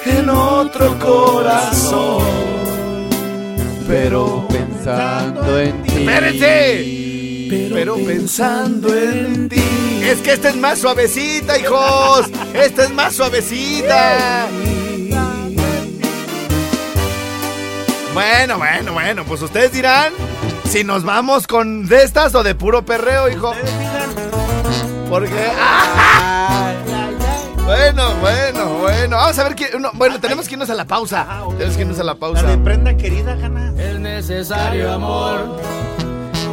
[0.07, 2.23] en otro corazón,
[3.87, 5.91] pero Pensando en ti.
[5.99, 7.69] ¡Espérense!
[7.75, 10.01] Pero, pensando en ti.
[10.01, 12.25] Es que esta es más suavecita, hijos.
[12.55, 14.47] Esta es más suavecita.
[18.15, 20.11] Bueno, bueno, bueno, pues ustedes dirán
[20.65, 23.53] si nos vamos con de estas o de puro perreo, hijo.
[25.09, 25.51] Porque.
[27.63, 29.17] Bueno, bueno, bueno.
[29.17, 29.81] Vamos a ver quién.
[29.81, 31.25] no, bueno, tenemos que irnos a la pausa.
[31.57, 32.43] Tenemos que irnos a la pausa.
[32.43, 33.73] La de prenda querida, Gana.
[33.77, 35.59] Es necesario amor.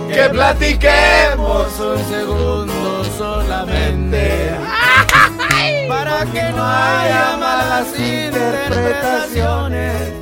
[0.09, 4.53] Que platiquemos un segundo solamente.
[5.89, 10.22] Para que no haya malas interpretaciones.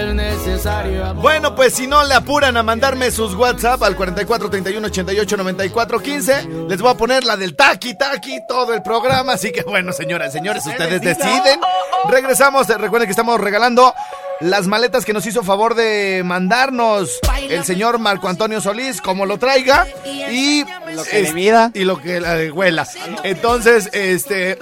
[0.00, 1.22] Es necesario amor.
[1.22, 6.00] Bueno, pues si no le apuran a mandarme sus WhatsApp al 44 31 88 94
[6.00, 9.34] 15, les voy a poner la del taqui taqui todo el programa.
[9.34, 11.60] Así que bueno, señoras y señores, ustedes deciden.
[12.08, 12.68] Regresamos.
[12.70, 13.94] eh, Recuerden que estamos regalando
[14.40, 17.18] las maletas que nos hizo favor de mandarnos
[17.50, 19.86] el señor Marco Antonio Solís, como lo traiga.
[20.06, 21.70] Y Lo que le es- mida.
[21.74, 22.86] Y lo que la de huela.
[23.22, 24.58] Entonces, este.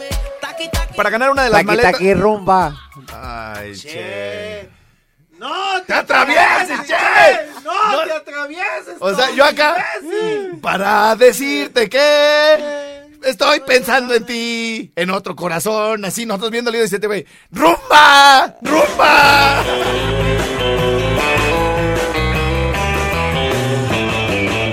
[0.96, 1.92] Para ganar una de las Taqui, maletas.
[1.92, 2.74] taqui, rumba.
[3.14, 4.68] Ay, che.
[4.72, 4.77] ¡No
[5.88, 6.94] ¡Te atravieses, che!
[7.64, 8.96] ¡No, te atravieses!
[9.00, 10.60] O sea, yo acá, imbécil!
[10.60, 16.98] para decirte que estoy pensando en ti, en otro corazón, así nosotros viendo el video
[17.02, 18.54] y güey, ¡rumba!
[18.60, 19.64] ¡rumba!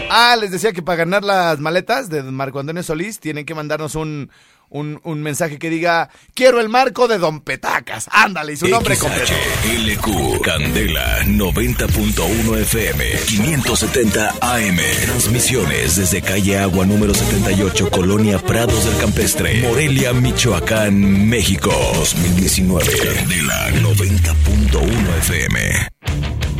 [0.09, 3.95] Ah, les decía que para ganar las maletas de Marco Antonio Solís tienen que mandarnos
[3.95, 4.29] un,
[4.75, 8.09] un, un mensaje que diga, quiero el marco de Don Petacas.
[8.11, 9.31] Ándale, y su nombre completo.
[9.63, 18.97] XHLQ Candela 90.1 FM 570 AM Transmisiones desde calle Agua número 78 Colonia Prados del
[18.97, 26.54] Campestre Morelia, Michoacán, México 2019 Candela 90.1 FM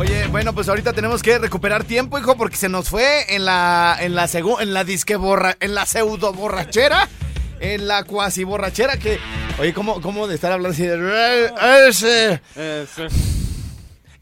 [0.00, 3.98] Oye, bueno, pues ahorita tenemos que recuperar tiempo, hijo, porque se nos fue en la
[4.00, 7.06] en la en la disque borra, en la pseudo borrachera,
[7.60, 9.18] en la cuasi borrachera que
[9.58, 11.50] Oye, ¿cómo, cómo de estar hablando así de "Eh,
[11.86, 12.40] ese"?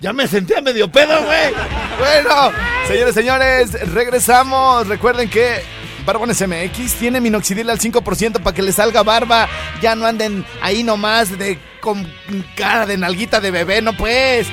[0.01, 1.55] Ya me sentía medio pedo, güey.
[2.01, 2.51] Bueno,
[2.89, 4.89] señores, señores, regresamos.
[4.89, 5.63] Recuerden que
[6.05, 9.49] Barbones MX tiene minoxidil al 5% para que les salga barba.
[9.81, 12.13] Ya no anden ahí nomás de con
[12.57, 14.49] cara de nalguita de bebé, no pues.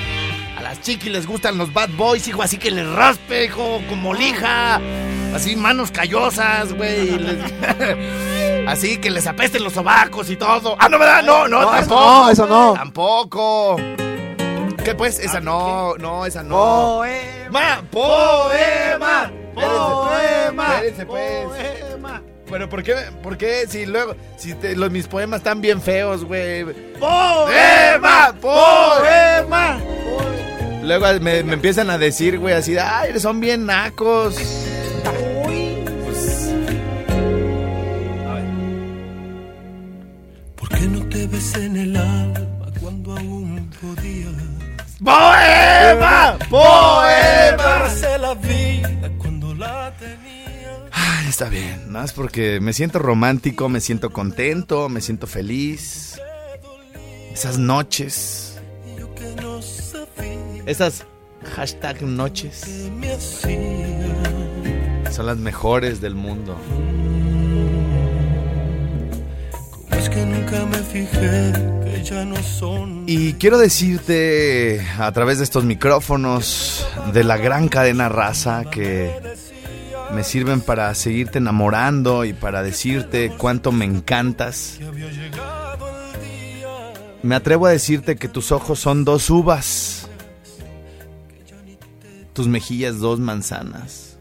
[0.58, 4.14] A las chiquis les gustan los bad boys, hijo, así que les raspe, hijo, como
[4.14, 4.80] lija.
[5.34, 7.18] Así manos callosas, güey.
[7.20, 10.76] les- Así que les apesten los sobacos y todo.
[10.80, 11.24] Ah, no, ¿verdad?
[11.24, 12.02] No, no, No, eso tampoco.
[12.06, 12.74] no, eso no.
[12.74, 13.76] Tampoco.
[14.84, 15.20] ¿Qué pues?
[15.20, 16.56] Esa no, no, esa no.
[17.00, 17.84] Poema.
[17.92, 19.32] Poema.
[19.54, 20.74] Poema.
[20.76, 21.48] Espérense, pues.
[22.50, 22.94] Pero ¿por qué,
[23.24, 26.64] por qué si luego, si te- los, mis poemas están bien feos, güey?
[27.00, 28.34] Poema.
[28.40, 29.80] Poema.
[30.86, 34.36] Luego me, me empiezan a decir, güey, así, de, ay, son bien nacos.
[36.04, 36.52] Pues,
[40.56, 44.34] ¿Por qué no te ves en el alma cuando aún podías?
[45.04, 46.38] ¡Poema!
[46.50, 47.92] ¡Poema!
[48.20, 50.88] La vida cuando la tenía.
[50.92, 56.20] Ay, está bien, nada más porque me siento romántico, me siento contento, me siento feliz.
[57.34, 58.55] Esas noches,
[60.66, 61.06] esas
[61.56, 62.90] hashtag noches,
[65.12, 66.58] son las mejores del mundo.
[69.92, 71.54] Es que nunca me fijé
[71.84, 73.04] que ya no son.
[73.08, 79.12] Y quiero decirte a través de estos micrófonos de la gran cadena raza que
[80.14, 84.80] me sirven para seguirte enamorando y para decirte cuánto me encantas.
[87.22, 90.05] Me atrevo a decirte que tus ojos son dos uvas,
[92.36, 94.18] tus mejillas dos manzanas.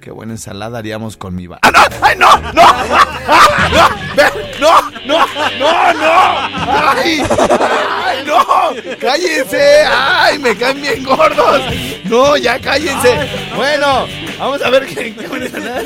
[0.00, 1.58] Qué buena ensalada haríamos con mi va.
[1.62, 1.80] ¡Ah, no!
[2.00, 2.36] ¡Ay, no!
[2.52, 2.62] ¡No!
[2.62, 3.88] ¡Ah, no!
[4.60, 4.80] ¡No!
[5.04, 5.26] ¡No!
[5.58, 5.92] ¡No!
[5.92, 6.12] ¡No!
[6.88, 7.20] ¡Ay!
[8.04, 8.96] ¡Ay, no!
[9.00, 9.82] ¡Cállense!
[9.90, 11.62] ¡Ay, me caen bien gordos!
[12.04, 13.28] ¡No, ya cállense!
[13.56, 14.06] Bueno,
[14.38, 15.82] vamos a ver qué, qué buena ensalada.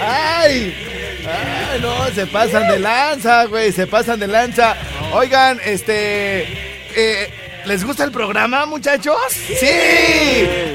[0.00, 0.74] ¡Ay!
[1.22, 2.06] ¡Ay, no!
[2.14, 4.74] Se pasan de lanza, güey, se pasan de lanza.
[5.12, 6.44] Oigan, este...
[6.96, 7.30] eh,
[7.66, 9.16] ¿Les gusta el programa, muchachos?
[9.32, 9.66] Sí.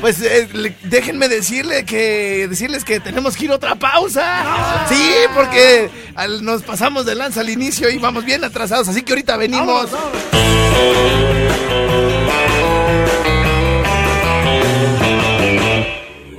[0.01, 4.86] Pues eh, le- déjenme decirle que decirles que tenemos que ir a otra pausa.
[4.88, 9.13] Sí, porque al- nos pasamos de lanza al inicio y vamos bien atrasados, así que
[9.13, 9.89] ahorita venimos.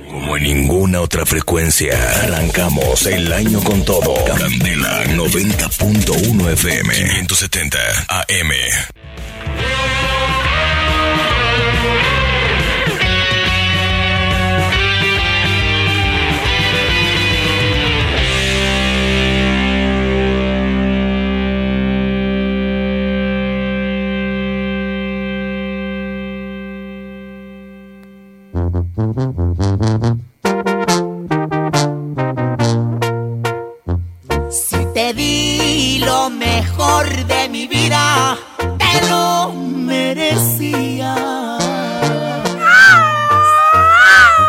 [0.09, 1.93] Como en ninguna otra frecuencia,
[2.23, 4.13] arrancamos el año con todo.
[4.25, 7.77] Candela 90.1 FM, 570
[8.09, 8.51] AM.
[34.49, 38.37] Si te di lo mejor de mi vida,
[38.77, 41.15] te lo merecía.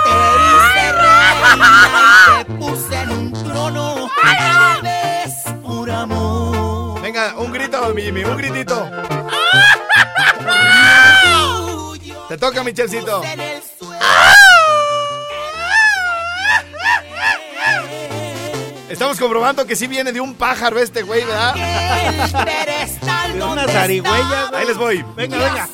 [0.04, 0.10] Te
[0.42, 1.70] hice reina
[2.40, 7.00] y te puse en un trono, tal vez por amor.
[7.02, 8.90] Venga, un grito, Mimi, un gritito.
[12.28, 13.22] Te toca, Michelcito.
[18.98, 21.54] Estamos comprobando que sí viene de un pájaro este güey, ¿verdad?
[23.32, 24.60] De una zarigüeya, güey.
[24.60, 25.04] Ahí les voy.
[25.14, 25.68] Venga, venga.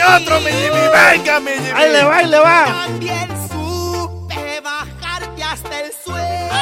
[0.00, 0.10] Subí.
[0.10, 0.80] ¡Échame otro, mi Jimmy!
[0.92, 1.70] ¡Venga, mi Jimmy!
[1.74, 2.64] Ahí le va, ahí le va.
[2.64, 6.54] También supe bajarte hasta el suelo.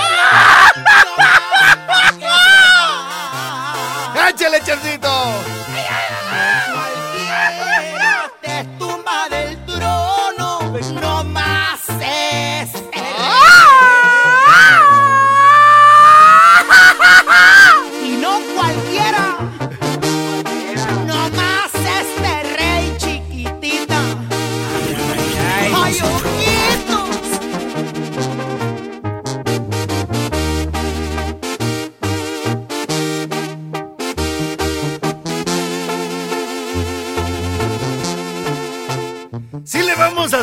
[4.29, 5.18] ¡Échale, Chelcito!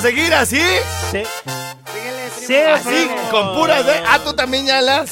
[0.05, 0.61] Seguir así?
[1.11, 1.23] Sí.
[2.45, 3.93] Sí, así, con puras de...
[4.07, 5.09] Ah, tú también ya las...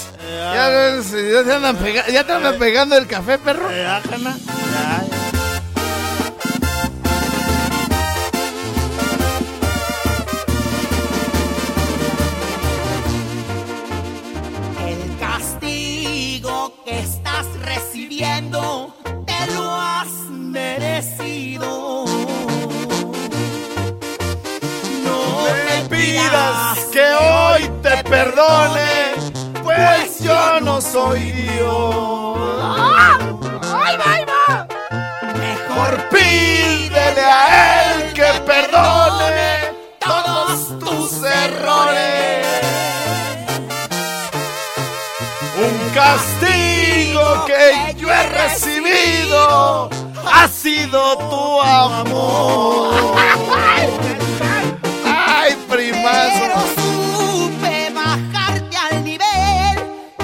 [0.54, 3.72] Ya, ves, ya te andan, pega- ya te andan pegando el café, perro.
[50.82, 52.94] Tu amor.
[55.06, 56.40] Ay, primazo.
[56.42, 59.76] Pero supe bajarte al nivel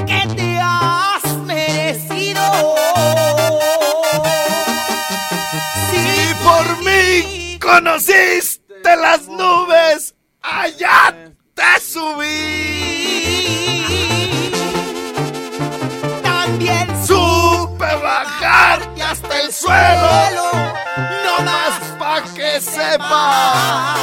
[0.07, 2.41] que te has merecido.
[5.91, 10.98] Si por mí conociste las nubes, allá
[22.99, 23.95] sepa.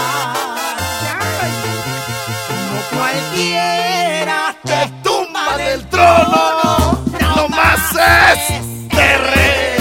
[2.73, 7.05] No cualquiera te tumba del trono,
[7.37, 9.77] no más es de rey.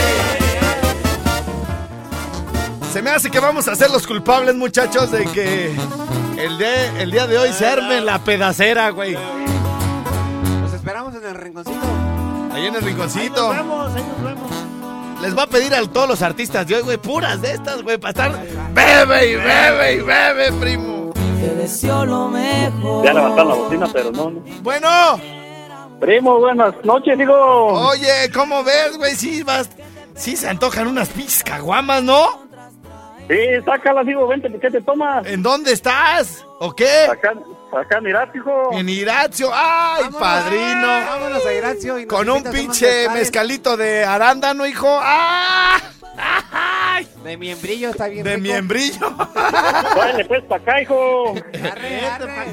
[2.92, 5.76] Se me hace que vamos a ser los culpables, muchachos, de que
[6.38, 9.18] el día, el día de hoy se arme la pedacera, güey.
[10.62, 11.78] Los esperamos en el rinconcito.
[12.54, 13.54] Ahí en el Ahí rinconcito.
[13.54, 14.52] nos vemos, ahí nos vemos.
[15.26, 17.98] Les va a pedir a todos los artistas de hoy, güey, puras de estas, güey,
[17.98, 18.32] para estar
[18.74, 21.14] bebe y bebe y bebe, primo.
[21.42, 23.04] Te deseo lo mejor.
[23.04, 24.30] Ya levantaron la bocina, pero no.
[24.30, 24.42] no.
[24.62, 24.88] Bueno.
[26.00, 27.34] Primo, buenas noches, digo.
[27.34, 29.16] Oye, ¿cómo ves, güey?
[29.16, 29.68] Sí, vas.
[30.14, 32.45] Sí se antojan unas pinches caguamas, ¿no?
[33.28, 35.26] Sí, sácalas, digo, vente, ¿qué te tomas?
[35.26, 36.46] ¿En dónde estás?
[36.60, 37.06] ¿O qué?
[37.10, 37.34] Acá,
[37.76, 38.70] acá en Irat, hijo.
[38.72, 39.50] En Iratio.
[39.52, 40.88] ¡Ay, padrino!
[40.88, 44.88] Vámonos a Iratio y Con un pinche mezcalito de arándano, hijo.
[45.02, 45.80] ¡Ah!
[47.24, 48.44] De miembrillo está bien De rico.
[48.44, 49.12] miembrillo.
[49.96, 51.34] Váyale, pues, para acá, hijo.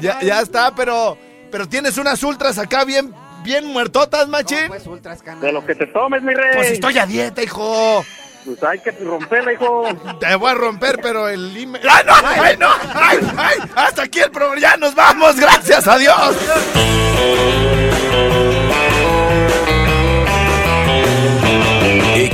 [0.01, 1.17] ya, ya está, pero,
[1.51, 3.13] pero tienes unas ultras acá bien,
[3.43, 4.67] bien muertotas, machín.
[4.67, 5.19] Pues ultras.
[5.39, 6.55] De lo que te tomes, mi rey.
[6.55, 8.03] Pues estoy a dieta, hijo.
[8.45, 9.87] Pues hay que romperla, hijo.
[10.19, 11.87] Te voy a romper, pero el email.
[11.89, 12.13] ¡Ay, no!
[12.23, 12.69] ¡Ay, no!
[12.93, 13.57] ¡Ay, ay!
[13.75, 14.59] Hasta aquí el programa.
[14.59, 15.35] Ya nos vamos.
[15.39, 16.35] Gracias a Dios.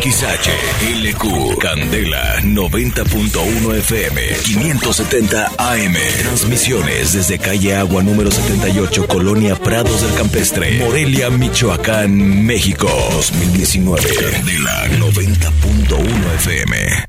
[0.10, 10.14] XHLQ Candela 90.1 FM 570 AM Transmisiones desde calle Agua número 78 Colonia Prados del
[10.16, 17.09] Campestre Morelia, Michoacán, México 2019 Candela 90.1 FM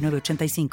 [0.00, 0.70] 906985.